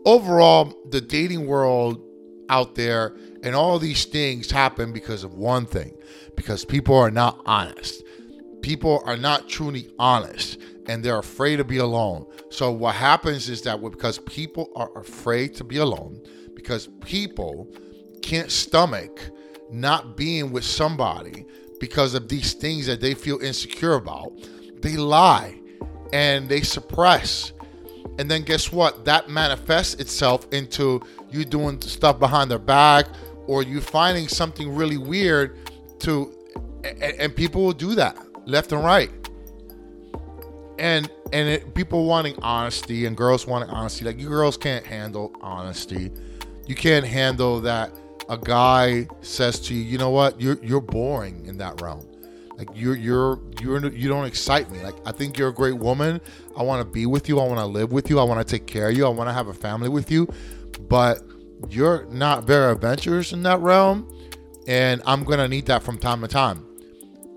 Overall, 0.06 0.74
the 0.90 1.02
dating 1.02 1.48
world 1.48 2.02
out 2.50 2.76
there 2.76 3.14
and 3.44 3.54
all 3.54 3.78
these 3.78 4.06
things 4.06 4.50
happen 4.50 4.94
because 4.94 5.26
of 5.26 5.34
one 5.34 5.66
thing 5.66 5.94
because 6.38 6.64
people 6.64 6.96
are 6.96 7.12
not 7.12 7.42
honest 7.46 8.04
people 8.62 9.02
are 9.06 9.16
not 9.16 9.48
truly 9.48 9.90
honest 9.98 10.58
and 10.88 11.04
they're 11.04 11.20
afraid 11.20 11.56
to 11.56 11.64
be 11.64 11.78
alone. 11.78 12.26
So 12.50 12.70
what 12.70 12.96
happens 12.96 13.48
is 13.48 13.62
that 13.62 13.82
because 13.82 14.20
people 14.20 14.72
are 14.76 14.96
afraid 14.98 15.56
to 15.56 15.64
be 15.64 15.78
alone, 15.78 16.22
because 16.54 16.90
people 17.00 17.72
can't 18.28 18.52
stomach 18.52 19.22
not 19.72 20.18
being 20.18 20.52
with 20.52 20.66
somebody 20.66 21.46
because 21.80 22.14
of 22.14 22.28
these 22.28 22.54
things 22.54 22.86
that 22.86 23.00
they 23.00 23.14
feel 23.14 23.40
insecure 23.42 23.94
about, 23.94 24.34
they 24.82 24.98
lie 24.98 25.58
and 26.12 26.50
they 26.50 26.60
suppress. 26.60 27.54
And 28.20 28.30
then 28.30 28.42
guess 28.42 28.70
what? 28.70 29.06
That 29.06 29.30
manifests 29.30 29.94
itself 29.96 30.46
into 30.52 31.02
you 31.32 31.46
doing 31.46 31.80
stuff 31.82 32.20
behind 32.20 32.52
their 32.52 32.60
back 32.60 33.08
or 33.46 33.64
you 33.64 33.80
finding 33.80 34.28
something 34.28 34.76
really 34.76 34.98
weird 34.98 35.58
to 36.00 36.34
and, 36.84 37.02
and 37.02 37.36
people 37.36 37.64
will 37.64 37.74
do 37.74 37.96
that 37.96 38.18
left 38.46 38.74
and 38.74 38.84
right. 38.84 39.10
And 40.80 41.10
and 41.32 41.50
it, 41.50 41.74
people 41.74 42.06
wanting 42.06 42.36
honesty 42.42 43.06
and 43.06 43.16
girls 43.16 43.48
wanting 43.48 43.70
honesty. 43.70 44.04
Like 44.04 44.20
you 44.20 44.28
girls 44.28 44.58
can't 44.58 44.86
handle 44.86 45.34
honesty. 45.40 46.12
You 46.66 46.76
can't 46.76 47.06
handle 47.06 47.62
that 47.62 47.92
a 48.30 48.38
guy 48.38 49.08
says 49.22 49.60
to 49.62 49.74
you, 49.74 49.82
you 49.82 49.98
know 49.98 50.10
what, 50.10 50.40
you're 50.40 50.64
you're 50.64 50.82
boring 50.82 51.46
in 51.46 51.58
that 51.58 51.82
realm. 51.82 52.08
Like 52.58 52.70
you're 52.74 52.96
you're 52.96 53.40
you're 53.62 53.86
you 53.92 54.10
don't 54.10 54.26
excite 54.26 54.72
me. 54.72 54.82
Like 54.82 54.96
I 55.06 55.12
think 55.12 55.38
you're 55.38 55.50
a 55.50 55.54
great 55.54 55.78
woman. 55.78 56.20
I 56.56 56.64
want 56.64 56.82
to 56.82 56.92
be 56.92 57.06
with 57.06 57.30
you. 57.30 57.40
I 57.40 57.46
want 57.46 57.60
to 57.60 57.66
live 57.66 57.92
with 57.92 58.10
you. 58.10 58.20
I 58.20 58.24
want 58.24 58.46
to 58.46 58.58
take 58.58 58.66
care 58.66 58.90
of 58.90 58.98
you. 58.98 59.06
I 59.06 59.10
want 59.10 59.30
to 59.30 59.34
have 59.34 59.48
a 59.48 59.54
family 59.54 59.90
with 59.90 60.10
you. 60.10 60.28
But 60.90 61.22
you're 61.70 62.06
not 62.06 62.46
very 62.46 62.72
adventurous 62.72 63.32
in 63.34 63.44
that 63.44 63.60
realm, 63.60 64.12
and 64.68 65.02
I'm 65.06 65.24
gonna 65.24 65.48
need 65.48 65.66
that 65.68 65.84
from 65.84 65.98
time 65.98 66.22
to 66.22 66.28
time. 66.28 66.64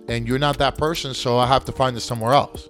And 0.09 0.27
you're 0.27 0.39
not 0.39 0.59
that 0.59 0.77
person, 0.77 1.15
so 1.15 1.39
I 1.39 1.47
have 1.47 1.65
to 1.67 1.73
find 1.73 1.97
it 1.97 2.01
somewhere 2.01 2.33
else. 2.33 2.69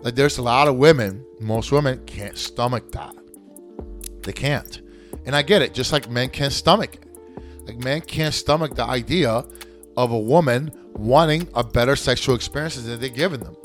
Like 0.00 0.14
there's 0.14 0.38
a 0.38 0.42
lot 0.42 0.68
of 0.68 0.76
women, 0.76 1.24
most 1.40 1.72
women 1.72 2.04
can't 2.06 2.36
stomach 2.36 2.92
that. 2.92 3.14
They 4.22 4.32
can't. 4.32 4.80
And 5.26 5.34
I 5.34 5.42
get 5.42 5.62
it, 5.62 5.74
just 5.74 5.92
like 5.92 6.08
men 6.10 6.30
can't 6.30 6.52
stomach. 6.52 7.03
Like 7.66 7.78
men 7.78 8.00
can't 8.00 8.34
stomach 8.34 8.74
the 8.74 8.84
idea 8.84 9.44
of 9.96 10.10
a 10.10 10.18
woman 10.18 10.72
wanting 10.94 11.48
a 11.54 11.64
better 11.64 11.96
sexual 11.96 12.34
experience 12.34 12.76
than 12.76 13.00
they're 13.00 13.08
giving 13.08 13.40
them. 13.40 13.56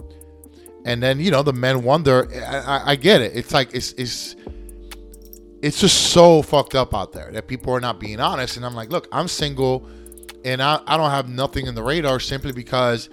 And 0.85 1.03
then, 1.03 1.19
you 1.19 1.31
know, 1.31 1.43
the 1.43 1.53
men 1.53 1.83
wonder, 1.83 2.29
I, 2.33 2.57
I, 2.57 2.91
I 2.91 2.95
get 2.95 3.21
it. 3.21 3.35
It's 3.35 3.53
like 3.53 3.73
it's 3.73 3.91
it's 3.93 4.35
it's 5.61 5.79
just 5.81 6.11
so 6.11 6.41
fucked 6.41 6.75
up 6.75 6.93
out 6.93 7.11
there 7.11 7.31
that 7.31 7.47
people 7.47 7.73
are 7.73 7.81
not 7.81 7.99
being 7.99 8.19
honest. 8.19 8.57
And 8.57 8.65
I'm 8.65 8.75
like, 8.75 8.89
look, 8.89 9.07
I'm 9.11 9.27
single 9.27 9.87
and 10.45 10.61
I, 10.61 10.79
I 10.87 10.97
don't 10.97 11.11
have 11.11 11.29
nothing 11.29 11.67
in 11.67 11.75
the 11.75 11.83
radar 11.83 12.19
simply 12.19 12.51
because 12.51 13.09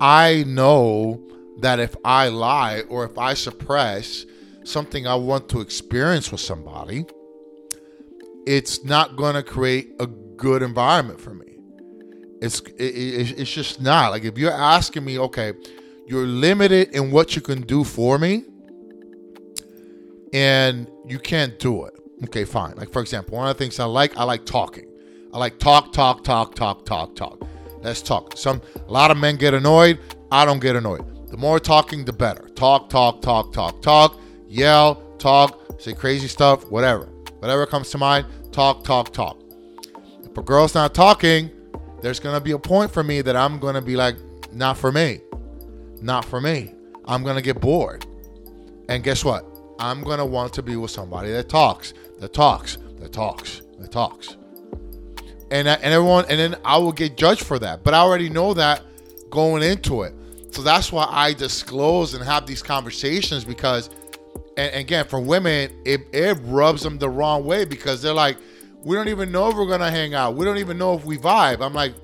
I 0.00 0.44
know 0.46 1.22
that 1.60 1.78
if 1.78 1.96
I 2.04 2.28
lie 2.28 2.82
or 2.88 3.04
if 3.04 3.16
I 3.16 3.34
suppress 3.34 4.26
something 4.64 5.06
I 5.06 5.14
want 5.14 5.48
to 5.50 5.60
experience 5.60 6.30
with 6.30 6.40
somebody, 6.40 7.06
it's 8.46 8.84
not 8.84 9.16
going 9.16 9.34
to 9.34 9.42
create 9.42 9.92
a 10.00 10.06
good 10.06 10.62
environment 10.62 11.20
for 11.20 11.34
me. 11.34 11.46
It's 12.40 12.60
it, 12.60 12.82
it, 12.82 13.38
it's 13.38 13.50
just 13.50 13.80
not 13.80 14.10
like 14.10 14.24
if 14.24 14.36
you're 14.36 14.52
asking 14.52 15.04
me, 15.04 15.18
okay, 15.18 15.54
you're 16.06 16.26
limited 16.26 16.90
in 16.90 17.10
what 17.10 17.34
you 17.34 17.42
can 17.42 17.62
do 17.62 17.84
for 17.84 18.18
me, 18.18 18.44
and 20.32 20.90
you 21.06 21.18
can't 21.18 21.58
do 21.58 21.84
it. 21.84 21.94
Okay, 22.24 22.44
fine. 22.44 22.74
Like 22.76 22.92
for 22.92 23.00
example, 23.00 23.36
one 23.36 23.48
of 23.48 23.56
the 23.56 23.64
things 23.64 23.80
I 23.80 23.84
like, 23.84 24.16
I 24.16 24.24
like 24.24 24.44
talking. 24.44 24.90
I 25.32 25.38
like 25.38 25.58
talk, 25.58 25.92
talk, 25.92 26.22
talk, 26.22 26.54
talk, 26.54 26.84
talk, 26.84 27.16
talk. 27.16 27.46
Let's 27.80 28.02
talk. 28.02 28.36
Some 28.36 28.60
a 28.86 28.92
lot 28.92 29.10
of 29.10 29.16
men 29.16 29.36
get 29.36 29.54
annoyed. 29.54 29.98
I 30.30 30.44
don't 30.44 30.60
get 30.60 30.76
annoyed. 30.76 31.28
The 31.28 31.36
more 31.36 31.58
talking, 31.58 32.04
the 32.04 32.12
better. 32.12 32.48
Talk, 32.50 32.90
talk, 32.90 33.22
talk, 33.22 33.52
talk, 33.52 33.82
talk. 33.82 34.20
Yell, 34.48 34.96
talk, 35.18 35.80
say 35.80 35.94
crazy 35.94 36.28
stuff, 36.28 36.70
whatever. 36.70 37.13
Whatever 37.44 37.66
comes 37.66 37.90
to 37.90 37.98
mind, 37.98 38.24
talk, 38.52 38.84
talk, 38.84 39.12
talk. 39.12 39.38
If 40.24 40.34
a 40.38 40.42
girl's 40.42 40.74
not 40.74 40.94
talking, 40.94 41.50
there's 42.00 42.18
gonna 42.18 42.40
be 42.40 42.52
a 42.52 42.58
point 42.58 42.90
for 42.90 43.04
me 43.04 43.20
that 43.20 43.36
I'm 43.36 43.58
gonna 43.58 43.82
be 43.82 43.96
like, 43.96 44.16
not 44.50 44.78
for 44.78 44.90
me. 44.90 45.20
Not 46.00 46.24
for 46.24 46.40
me. 46.40 46.72
I'm 47.04 47.22
gonna 47.22 47.42
get 47.42 47.60
bored. 47.60 48.06
And 48.88 49.04
guess 49.04 49.26
what? 49.26 49.44
I'm 49.78 50.02
gonna 50.02 50.24
want 50.24 50.54
to 50.54 50.62
be 50.62 50.76
with 50.76 50.90
somebody 50.90 51.32
that 51.32 51.50
talks, 51.50 51.92
that 52.18 52.32
talks, 52.32 52.78
that 53.00 53.12
talks, 53.12 53.60
that 53.78 53.92
talks. 53.92 54.38
And 55.50 55.68
and 55.68 55.84
everyone, 55.84 56.24
and 56.30 56.40
then 56.40 56.56
I 56.64 56.78
will 56.78 56.92
get 56.92 57.18
judged 57.18 57.42
for 57.42 57.58
that. 57.58 57.84
But 57.84 57.92
I 57.92 57.98
already 57.98 58.30
know 58.30 58.54
that 58.54 58.84
going 59.28 59.62
into 59.62 60.04
it. 60.04 60.14
So 60.50 60.62
that's 60.62 60.90
why 60.90 61.06
I 61.10 61.34
disclose 61.34 62.14
and 62.14 62.24
have 62.24 62.46
these 62.46 62.62
conversations 62.62 63.44
because, 63.44 63.90
and 64.56 64.74
again, 64.74 65.06
for 65.06 65.20
women, 65.20 65.72
it, 65.84 66.06
it 66.12 66.38
rubs 66.42 66.82
them 66.82 66.98
the 66.98 67.08
wrong 67.08 67.44
way 67.44 67.64
because 67.64 68.02
they're 68.02 68.14
like, 68.14 68.36
we 68.84 68.96
don't 68.96 69.08
even 69.08 69.32
know 69.32 69.48
if 69.48 69.56
we're 69.56 69.68
gonna 69.68 69.90
hang 69.90 70.14
out. 70.14 70.34
We 70.34 70.44
don't 70.44 70.58
even 70.58 70.78
know 70.78 70.94
if 70.94 71.04
we 71.04 71.16
vibe. 71.16 71.60
I'm 71.60 71.74
like, 71.74 71.94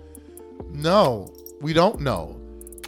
no, 0.72 1.32
we 1.60 1.72
don't 1.72 2.00
know. 2.00 2.40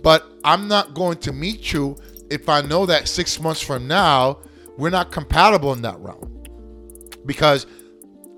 But 0.02 0.26
I'm 0.44 0.66
not 0.66 0.94
going 0.94 1.18
to 1.18 1.32
meet 1.32 1.72
you 1.72 1.96
if 2.30 2.48
I 2.48 2.62
know 2.62 2.86
that 2.86 3.08
six 3.08 3.38
months 3.38 3.60
from 3.60 3.86
now 3.86 4.38
we're 4.78 4.90
not 4.90 5.12
compatible 5.12 5.72
in 5.72 5.82
that 5.82 5.98
realm 6.00 6.42
because 7.26 7.66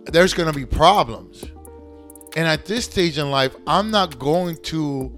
there's 0.07 0.35
to 0.35 0.53
be 0.53 0.67
problems. 0.67 1.45
And 2.37 2.47
at 2.47 2.67
this 2.67 2.85
stage 2.85 3.19
in 3.19 3.31
life, 3.31 3.55
I'm 3.67 3.91
not 3.91 4.19
going 4.19 4.57
to 4.65 5.13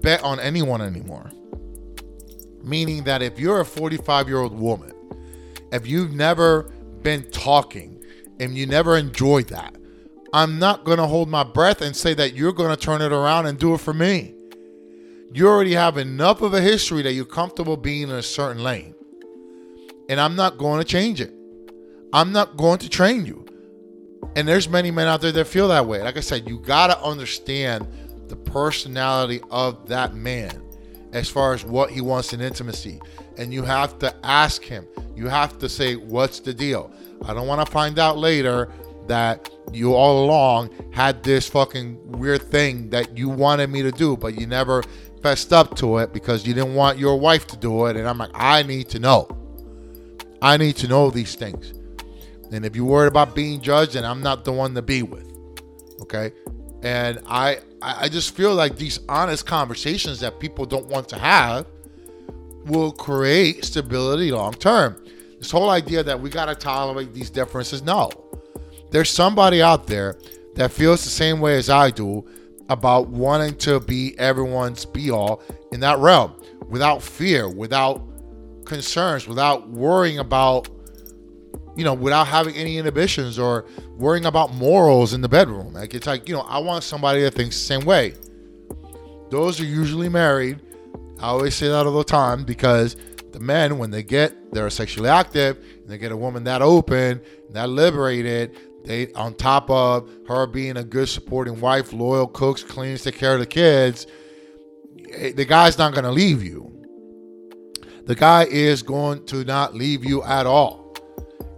bet 0.00 0.22
on 0.22 0.38
anyone 0.40 0.80
anymore. 0.80 1.30
Meaning 2.62 3.04
that 3.04 3.22
if 3.22 3.38
you're 3.38 3.60
a 3.60 3.64
45 3.64 4.28
year 4.28 4.38
old 4.38 4.58
woman, 4.58 4.92
if 5.72 5.86
you've 5.86 6.12
never 6.12 6.72
been 7.02 7.28
talking 7.30 8.02
and 8.38 8.56
you 8.56 8.66
never 8.66 8.96
enjoyed 8.96 9.48
that, 9.48 9.76
I'm 10.32 10.58
not 10.58 10.84
going 10.84 10.98
to 10.98 11.06
hold 11.06 11.28
my 11.28 11.44
breath 11.44 11.82
and 11.82 11.94
say 11.94 12.14
that 12.14 12.34
you're 12.34 12.52
going 12.52 12.74
to 12.74 12.80
turn 12.80 13.02
it 13.02 13.12
around 13.12 13.46
and 13.46 13.58
do 13.58 13.74
it 13.74 13.78
for 13.78 13.92
me. 13.92 14.34
You 15.32 15.48
already 15.48 15.74
have 15.74 15.98
enough 15.98 16.42
of 16.42 16.54
a 16.54 16.60
history 16.60 17.02
that 17.02 17.12
you're 17.12 17.24
comfortable 17.24 17.76
being 17.76 18.02
in 18.02 18.10
a 18.10 18.22
certain 18.22 18.62
lane 18.62 18.94
and 20.08 20.20
I'm 20.20 20.36
not 20.36 20.58
going 20.58 20.78
to 20.78 20.84
change 20.84 21.20
it. 21.20 21.32
I'm 22.12 22.32
not 22.32 22.56
going 22.56 22.78
to 22.80 22.88
train 22.88 23.24
you. 23.24 23.46
And 24.36 24.46
there's 24.46 24.68
many 24.68 24.90
men 24.90 25.08
out 25.08 25.22
there 25.22 25.32
that 25.32 25.46
feel 25.46 25.68
that 25.68 25.86
way. 25.86 26.02
Like 26.02 26.18
I 26.18 26.20
said, 26.20 26.48
you 26.48 26.58
got 26.58 26.88
to 26.88 27.02
understand 27.02 27.88
the 28.28 28.36
personality 28.36 29.40
of 29.50 29.88
that 29.88 30.14
man 30.14 30.62
as 31.12 31.28
far 31.28 31.52
as 31.54 31.64
what 31.64 31.90
he 31.90 32.00
wants 32.00 32.32
in 32.32 32.40
intimacy. 32.40 33.00
And 33.36 33.52
you 33.52 33.62
have 33.62 33.98
to 34.00 34.14
ask 34.24 34.62
him. 34.62 34.86
You 35.14 35.28
have 35.28 35.58
to 35.58 35.68
say, 35.68 35.96
What's 35.96 36.40
the 36.40 36.54
deal? 36.54 36.92
I 37.24 37.34
don't 37.34 37.46
want 37.46 37.64
to 37.64 37.70
find 37.70 37.98
out 37.98 38.18
later 38.18 38.70
that 39.06 39.50
you 39.72 39.94
all 39.94 40.24
along 40.24 40.70
had 40.92 41.22
this 41.22 41.48
fucking 41.48 41.98
weird 42.12 42.42
thing 42.42 42.90
that 42.90 43.16
you 43.16 43.28
wanted 43.28 43.70
me 43.70 43.82
to 43.82 43.90
do, 43.90 44.16
but 44.16 44.38
you 44.38 44.46
never 44.46 44.82
fessed 45.22 45.52
up 45.52 45.76
to 45.76 45.98
it 45.98 46.12
because 46.12 46.46
you 46.46 46.54
didn't 46.54 46.74
want 46.74 46.98
your 46.98 47.18
wife 47.18 47.46
to 47.48 47.56
do 47.56 47.86
it. 47.86 47.96
And 47.96 48.08
I'm 48.08 48.18
like, 48.18 48.30
I 48.34 48.62
need 48.62 48.88
to 48.90 48.98
know. 48.98 49.28
I 50.40 50.56
need 50.56 50.76
to 50.76 50.88
know 50.88 51.10
these 51.10 51.34
things. 51.34 51.72
And 52.52 52.66
if 52.66 52.76
you're 52.76 52.84
worried 52.84 53.08
about 53.08 53.34
being 53.34 53.60
judged, 53.60 53.94
then 53.94 54.04
I'm 54.04 54.22
not 54.22 54.44
the 54.44 54.52
one 54.52 54.74
to 54.74 54.82
be 54.82 55.02
with. 55.02 55.26
Okay. 56.02 56.32
And 56.82 57.20
I 57.26 57.58
I 57.80 58.08
just 58.08 58.34
feel 58.34 58.54
like 58.54 58.76
these 58.76 59.00
honest 59.08 59.46
conversations 59.46 60.20
that 60.20 60.38
people 60.40 60.64
don't 60.64 60.86
want 60.86 61.08
to 61.10 61.18
have 61.18 61.66
will 62.64 62.92
create 62.92 63.64
stability 63.64 64.30
long 64.32 64.54
term. 64.54 65.02
This 65.38 65.50
whole 65.50 65.70
idea 65.70 66.02
that 66.02 66.20
we 66.20 66.30
gotta 66.30 66.54
tolerate 66.54 67.12
these 67.12 67.30
differences, 67.30 67.82
no. 67.82 68.10
There's 68.90 69.10
somebody 69.10 69.62
out 69.62 69.86
there 69.86 70.18
that 70.54 70.70
feels 70.70 71.02
the 71.02 71.10
same 71.10 71.40
way 71.40 71.56
as 71.56 71.70
I 71.70 71.90
do 71.90 72.24
about 72.68 73.08
wanting 73.08 73.56
to 73.56 73.80
be 73.80 74.16
everyone's 74.18 74.84
be 74.84 75.10
all 75.10 75.42
in 75.72 75.80
that 75.80 75.98
realm 75.98 76.34
without 76.68 77.02
fear, 77.02 77.48
without 77.48 78.02
concerns 78.64 79.26
without 79.26 79.68
worrying 79.68 80.18
about 80.18 80.68
you 81.76 81.84
know 81.84 81.94
without 81.94 82.26
having 82.26 82.54
any 82.54 82.78
inhibitions 82.78 83.38
or 83.38 83.66
worrying 83.96 84.26
about 84.26 84.54
morals 84.54 85.12
in 85.12 85.20
the 85.20 85.28
bedroom. 85.28 85.72
Like 85.72 85.94
it's 85.94 86.06
like 86.06 86.28
you 86.28 86.34
know 86.34 86.42
i 86.42 86.58
want 86.58 86.84
somebody 86.84 87.22
that 87.22 87.34
thinks 87.34 87.56
the 87.56 87.64
same 87.64 87.84
way. 87.84 88.14
Those 89.30 89.60
are 89.60 89.64
usually 89.64 90.08
married. 90.08 90.60
I 91.18 91.28
always 91.28 91.54
say 91.54 91.68
that 91.68 91.86
all 91.86 91.92
the 91.92 92.04
time 92.04 92.44
because 92.44 92.96
the 93.32 93.40
men 93.40 93.78
when 93.78 93.90
they 93.90 94.02
get 94.02 94.52
they're 94.52 94.68
sexually 94.70 95.08
active 95.08 95.56
and 95.56 95.88
they 95.88 95.96
get 95.96 96.12
a 96.12 96.16
woman 96.16 96.44
that 96.44 96.60
open 96.60 97.20
that 97.50 97.68
liberated 97.70 98.58
they 98.84 99.12
on 99.14 99.34
top 99.34 99.70
of 99.70 100.10
her 100.26 100.46
being 100.46 100.76
a 100.76 100.84
good 100.84 101.08
supporting 101.08 101.60
wife 101.60 101.92
loyal 101.92 102.26
cooks 102.26 102.62
cleans 102.62 103.02
take 103.02 103.16
care 103.16 103.34
of 103.34 103.40
the 103.40 103.46
kids 103.46 104.06
eh, 105.12 105.32
the 105.32 105.44
guy's 105.44 105.78
not 105.78 105.94
to 105.94 106.10
leave 106.10 106.42
you. 106.42 106.72
The 108.04 108.14
guy 108.16 108.44
is 108.44 108.82
going 108.82 109.24
to 109.26 109.44
not 109.44 109.74
leave 109.74 110.04
you 110.04 110.24
at 110.24 110.46
all. 110.46 110.81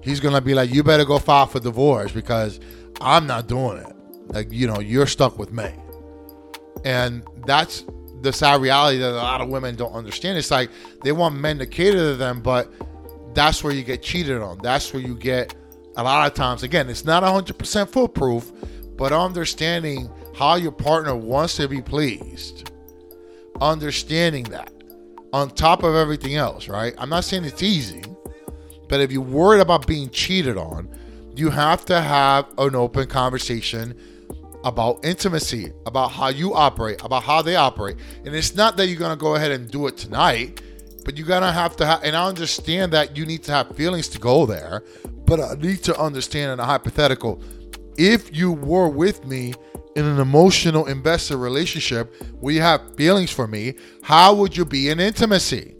He's 0.05 0.21
to 0.21 0.41
be 0.41 0.55
like, 0.55 0.73
you 0.73 0.83
better 0.83 1.05
go 1.05 1.19
file 1.19 1.47
for 1.47 1.61
divorce 1.61 2.13
because 2.13 2.61
I'm 3.01 3.27
not 3.27 3.49
doing 3.49 3.79
it. 3.79 3.93
Like, 4.27 4.53
you 4.53 4.67
know, 4.67 4.81
you're 4.81 5.07
stuck 5.07 5.39
with 5.39 5.53
me. 5.53 5.71
And 6.85 7.23
that's 7.47 7.85
the 8.21 8.33
sad 8.33 8.61
reality 8.61 8.99
that 8.99 9.11
a 9.11 9.17
lot 9.17 9.41
of 9.41 9.49
women 9.49 9.77
don't 9.77 9.93
understand. 9.93 10.37
It's 10.39 10.51
like 10.51 10.71
they 11.03 11.13
want 11.13 11.37
men 11.37 11.59
to 11.59 11.67
cater 11.67 12.11
to 12.11 12.17
them, 12.17 12.43
but 12.43 12.71
that's 13.35 13.65
where 13.65 13.73
you 13.73 13.83
get 13.83 14.03
cheated 14.03 14.43
on. 14.43 14.59
That's 14.63 14.93
where 14.93 15.03
you 15.03 15.15
get 15.17 15.55
a 15.97 16.03
lot 16.03 16.27
of 16.27 16.35
times. 16.35 16.63
Again, 16.63 16.91
it's 16.91 17.05
not 17.05 17.23
100% 17.23 17.89
foolproof, 17.89 18.53
but 18.97 19.13
understanding 19.13 20.11
how 20.35 20.57
your 20.57 20.73
partner 20.73 21.17
wants 21.17 21.57
to 21.57 21.69
be 21.69 21.81
pleased, 21.81 22.71
understanding 23.61 24.45
that 24.45 24.73
on 25.33 25.51
top 25.51 25.83
of 25.83 25.95
everything 25.95 26.37
else, 26.37 26.69
right? 26.69 26.95
I'm 26.99 27.09
not 27.09 27.25
saying 27.25 27.45
it's 27.45 27.63
easy, 27.63 28.03
but 28.89 29.01
if 29.01 29.11
you're 29.13 29.23
worried 29.23 29.61
about 29.61 29.87
being 29.87 30.11
cheated 30.11 30.57
on, 30.57 30.89
you 31.37 31.51
have 31.51 31.85
to 31.87 32.01
have 32.01 32.47
an 32.59 32.75
open 32.75 33.07
conversation 33.09 33.97
about 34.65 35.05
intimacy, 35.05 35.73
about 35.85 36.11
how 36.11 36.29
you 36.29 36.55
operate, 36.55 37.03
about 37.05 37.23
how 37.23 37.43
they 37.43 37.57
operate. 37.57 37.97
And 38.25 38.35
it's 38.35 38.55
not 38.55 38.77
that 38.77 38.87
you're 38.87 38.99
to 39.11 39.17
go 39.17 39.35
ahead 39.35 39.53
and 39.53 39.71
do 39.71 39.87
it 39.87 39.97
tonight, 39.97 40.63
but 41.05 41.17
you're 41.19 41.27
to 41.43 41.53
have 41.53 41.77
to 41.77 41.87
have, 41.87 42.03
and 42.03 42.17
I 42.17 42.27
understand 42.27 42.93
that 42.93 43.17
you 43.17 43.27
need 43.27 43.43
to 43.45 43.53
have 43.53 43.77
feelings 43.77 44.09
to 44.09 44.19
go 44.19 44.47
there, 44.47 44.83
but 45.27 45.41
I 45.41 45.55
need 45.55 45.83
to 45.85 45.99
understand 45.99 46.53
in 46.53 46.61
a 46.61 46.65
hypothetical 46.65 47.43
if 47.97 48.35
you 48.37 48.53
were 48.53 48.89
with 48.89 49.25
me 49.25 49.55
in 49.97 50.05
an 50.05 50.19
emotional 50.19 50.87
invested 50.87 51.37
relationship 51.37 52.15
where 52.41 52.55
you 52.55 52.61
have 52.61 52.97
feelings 52.97 53.31
for 53.31 53.47
me, 53.47 53.75
how 54.03 54.35
would 54.35 54.57
you 54.57 54.65
be 54.65 54.91
in 54.91 54.99
intimacy? 54.99 55.75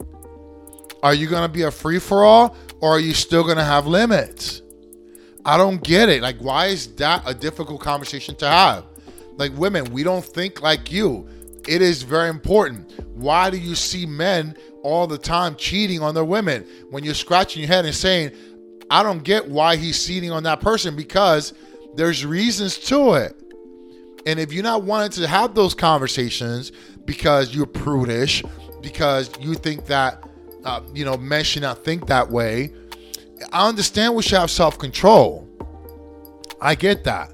Are 1.03 1.13
you 1.13 1.27
to 1.29 1.49
be 1.49 1.63
a 1.63 1.71
free 1.71 1.99
for 1.99 2.23
all 2.23 2.55
or 2.85 2.91
are 2.91 2.99
you 2.99 3.15
still 3.15 3.43
going 3.43 3.57
to 3.57 3.63
have 3.63 3.87
limits? 3.87 4.61
I 5.43 5.57
don't 5.57 5.83
get 5.83 6.07
it. 6.07 6.21
Like, 6.21 6.37
why 6.37 6.67
is 6.67 6.85
that 6.97 7.23
a 7.25 7.33
difficult 7.33 7.81
conversation 7.81 8.35
to 8.35 8.47
have? 8.47 8.85
Like, 9.37 9.57
women, 9.57 9.85
we 9.85 10.03
don't 10.03 10.23
think 10.23 10.61
like 10.61 10.91
you. 10.91 11.27
It 11.67 11.81
is 11.81 12.03
very 12.03 12.29
important. 12.29 12.93
Why 13.15 13.49
do 13.49 13.57
you 13.57 13.73
see 13.73 14.05
men 14.05 14.55
all 14.83 15.07
the 15.07 15.17
time 15.17 15.55
cheating 15.55 16.03
on 16.03 16.13
their 16.13 16.23
women? 16.23 16.63
When 16.91 17.03
you're 17.03 17.15
scratching 17.15 17.63
your 17.63 17.69
head 17.69 17.85
and 17.85 17.95
saying, 17.95 18.33
I 18.91 19.01
don't 19.01 19.23
get 19.23 19.49
why 19.49 19.77
he's 19.77 20.05
cheating 20.05 20.29
on 20.29 20.43
that 20.43 20.61
person 20.61 20.95
because 20.95 21.55
there's 21.95 22.23
reasons 22.23 22.77
to 22.89 23.13
it. 23.13 23.35
And 24.27 24.39
if 24.39 24.53
you're 24.53 24.61
not 24.61 24.83
wanting 24.83 25.09
to 25.23 25.27
have 25.27 25.55
those 25.55 25.73
conversations 25.73 26.71
because 27.03 27.55
you're 27.55 27.65
prudish, 27.65 28.43
because 28.83 29.31
you 29.39 29.55
think 29.55 29.87
that, 29.87 30.23
uh, 30.65 30.81
you 30.93 31.05
know, 31.05 31.15
men 31.15 31.43
should 31.43 31.61
not 31.61 31.83
think 31.83 32.07
that 32.07 32.29
way, 32.29 32.73
I 33.53 33.67
understand 33.67 34.15
we 34.15 34.23
should 34.23 34.39
have 34.39 34.51
self 34.51 34.77
control. 34.77 35.47
I 36.59 36.75
get 36.75 37.03
that. 37.03 37.31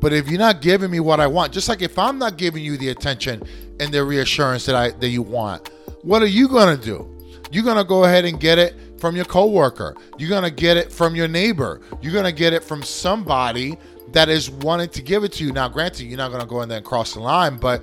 But 0.00 0.12
if 0.12 0.28
you're 0.28 0.38
not 0.38 0.60
giving 0.60 0.90
me 0.90 1.00
what 1.00 1.20
I 1.20 1.26
want, 1.26 1.52
just 1.52 1.68
like 1.68 1.82
if 1.82 1.98
I'm 1.98 2.18
not 2.18 2.36
giving 2.36 2.64
you 2.64 2.76
the 2.76 2.88
attention 2.90 3.42
and 3.80 3.92
the 3.92 4.04
reassurance 4.04 4.66
that 4.66 4.74
I 4.74 4.90
that 4.90 5.08
you 5.08 5.22
want, 5.22 5.70
what 6.02 6.22
are 6.22 6.26
you 6.26 6.48
gonna 6.48 6.76
do? 6.76 7.10
You're 7.50 7.64
gonna 7.64 7.84
go 7.84 8.04
ahead 8.04 8.24
and 8.24 8.40
get 8.40 8.58
it 8.58 8.74
from 8.98 9.16
your 9.16 9.24
coworker. 9.24 9.94
You're 10.18 10.30
gonna 10.30 10.50
get 10.50 10.76
it 10.76 10.92
from 10.92 11.14
your 11.14 11.28
neighbor. 11.28 11.80
You're 12.00 12.12
gonna 12.12 12.32
get 12.32 12.52
it 12.52 12.64
from 12.64 12.82
somebody 12.82 13.78
that 14.12 14.28
is 14.28 14.50
wanting 14.50 14.88
to 14.90 15.02
give 15.02 15.24
it 15.24 15.32
to 15.32 15.44
you. 15.44 15.52
Now, 15.52 15.68
granted, 15.68 16.04
you're 16.04 16.18
not 16.18 16.32
gonna 16.32 16.46
go 16.46 16.62
in 16.62 16.68
there 16.68 16.78
and 16.78 16.86
cross 16.86 17.14
the 17.14 17.20
line, 17.20 17.56
but 17.56 17.82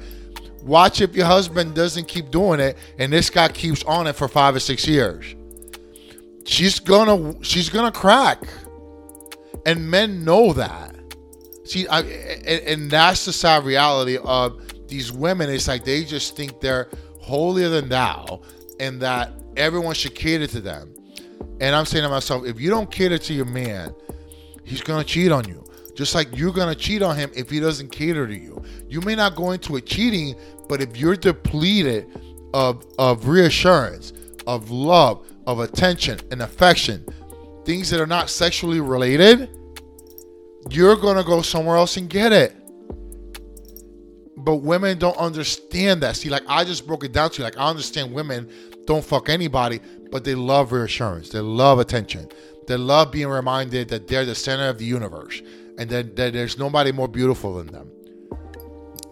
watch 0.64 1.02
if 1.02 1.16
your 1.16 1.26
husband 1.26 1.76
doesn't 1.76 2.08
keep 2.08 2.30
doing 2.32 2.60
it 2.60 2.78
and 2.98 3.12
this 3.12 3.30
guy 3.30 3.48
keeps 3.50 3.84
on 3.84 4.08
it 4.08 4.14
for 4.14 4.28
five 4.28 4.56
or 4.56 4.60
six 4.60 4.88
years. 4.88 5.36
She's 6.46 6.80
gonna 6.80 7.44
she's 7.44 7.70
gonna 7.70 7.92
crack. 7.92 8.44
And 9.66 9.92
men 9.92 10.26
know 10.26 10.54
that. 10.54 10.96
See, 11.66 11.88
I, 11.88 12.00
and, 12.02 12.62
and 12.68 12.92
that's 12.92 13.26
the 13.26 13.34
sad 13.34 13.64
reality 13.64 14.18
of 14.18 14.60
these 14.88 15.12
women. 15.12 15.50
It's 15.50 15.68
like 15.68 15.86
they 15.86 16.04
just 16.04 16.36
think 16.36 16.60
they're 16.60 16.90
holier 17.20 17.70
than 17.70 17.90
thou 17.90 18.42
and 18.80 19.00
that 19.02 19.32
everyone 19.56 19.94
should 19.94 20.16
cater 20.16 20.48
to 20.48 20.62
them. 20.62 20.94
And 21.60 21.76
I'm 21.76 21.86
saying 21.86 22.04
to 22.04 22.10
myself, 22.10 22.46
if 22.46 22.60
you 22.60 22.72
don't 22.72 22.90
cater 22.90 23.20
to 23.20 23.34
your 23.34 23.46
man, 23.46 23.94
he's 24.64 24.82
gonna 24.82 25.04
cheat 25.04 25.32
on 25.32 25.48
you. 25.48 25.64
Just 25.96 26.16
like 26.16 26.36
you're 26.38 26.54
gonna 26.54 26.76
cheat 26.76 27.02
on 27.02 27.16
him 27.16 27.32
if 27.36 27.50
he 27.50 27.60
doesn't 27.60 27.92
cater 27.92 28.26
to 28.28 28.38
you. 28.38 28.62
You 28.88 29.02
may 29.02 29.16
not 29.16 29.36
go 29.36 29.52
into 29.52 29.76
it 29.76 29.86
cheating, 29.86 30.36
but 30.70 30.82
if 30.82 30.98
you're 30.98 31.16
depleted 31.16 32.08
of 32.54 32.86
of 32.98 33.28
reassurance, 33.28 34.14
of 34.48 34.72
love, 34.72 35.26
of 35.48 35.60
attention 35.60 36.20
and 36.32 36.42
affection, 36.42 37.06
things 37.66 37.90
that 37.90 38.00
are 38.00 38.08
not 38.08 38.30
sexually 38.30 38.80
related, 38.80 39.50
you're 40.70 40.96
gonna 40.96 41.24
go 41.24 41.42
somewhere 41.42 41.76
else 41.76 41.98
and 41.98 42.10
get 42.10 42.32
it. 42.32 42.56
But 44.38 44.58
women 44.58 44.98
don't 44.98 45.18
understand 45.18 46.02
that. 46.04 46.16
See, 46.16 46.30
like 46.30 46.44
I 46.48 46.64
just 46.64 46.88
broke 46.88 47.04
it 47.04 47.12
down 47.12 47.32
to 47.32 47.40
you. 47.40 47.44
Like 47.44 47.58
I 47.58 47.70
understand 47.70 48.14
women 48.14 48.50
don't 48.86 49.04
fuck 49.04 49.30
anybody, 49.30 49.82
but 50.10 50.24
they 50.24 50.36
love 50.36 50.72
reassurance. 50.72 51.30
They 51.30 51.40
love 51.40 51.80
attention. 51.80 52.30
They 52.68 52.78
love 52.78 53.12
being 53.12 53.28
reminded 53.28 53.90
that 53.90 54.08
they're 54.08 54.26
the 54.26 54.36
center 54.36 54.70
of 54.70 54.78
the 54.78 54.86
universe 54.86 55.42
and 55.82 55.90
that, 55.90 56.16
that 56.16 56.34
there's 56.34 56.60
nobody 56.60 56.92
more 56.92 57.08
beautiful 57.08 57.56
than 57.56 57.66
them. 57.66 57.92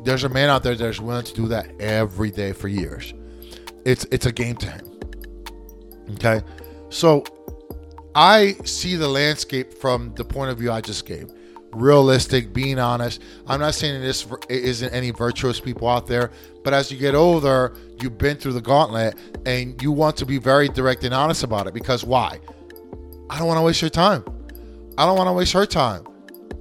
There's 0.04 0.24
a 0.24 0.30
man 0.30 0.50
out 0.50 0.62
there 0.62 0.76
that's 0.76 1.00
willing 1.00 1.26
to 1.26 1.34
do 1.34 1.48
that 1.48 1.68
every 1.82 2.30
day 2.30 2.52
for 2.52 2.68
years. 2.68 3.12
It's 3.86 4.06
it's 4.12 4.28
a 4.28 4.32
game 4.32 4.56
to 4.58 4.70
him. 4.70 4.86
Okay, 6.12 6.42
so 6.90 7.24
I 8.14 8.54
see 8.66 8.96
the 8.96 9.08
landscape 9.08 9.74
from 9.74 10.14
the 10.14 10.24
point 10.24 10.52
of 10.52 10.60
view 10.60 10.72
I 10.72 10.82
just 10.82 11.08
gave. 11.08 11.32
Realistic, 11.72 12.54
being 12.54 12.78
honest. 12.78 13.20
I'm 13.48 13.60
not 13.60 13.74
saying 13.74 14.02
this 14.02 14.28
isn't 14.48 14.94
any 14.94 15.10
virtuous 15.10 15.60
people 15.60 15.88
out 15.88 16.06
there, 16.06 16.30
but 16.64 16.76
as 16.76 16.92
you 16.92 17.00
get 17.00 17.16
older, 17.16 17.76
you've 18.00 18.20
been 18.20 18.38
through 18.38 18.54
the 18.54 18.62
gauntlet 18.62 19.18
and 19.48 19.82
you 19.82 19.92
want 19.92 20.18
to 20.18 20.26
be 20.26 20.38
very 20.38 20.70
direct 20.70 21.04
and 21.04 21.16
honest 21.16 21.42
about 21.44 21.66
it 21.66 21.74
because 21.74 22.04
why? 22.04 22.40
I 23.28 23.40
don't 23.40 23.48
want 23.48 23.58
to 23.58 23.64
waste 23.64 23.82
your 23.82 23.90
time. 23.90 24.24
I 25.00 25.08
don't 25.08 25.18
want 25.18 25.30
to 25.30 25.34
waste 25.34 25.54
her 25.54 25.66
time. 25.66 26.06